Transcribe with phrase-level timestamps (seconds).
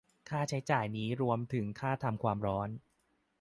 [0.29, 2.69] ค่าใช้จ่ายนี้รวมถึงค่าทำความร้อน